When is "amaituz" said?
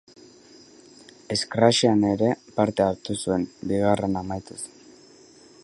4.23-4.61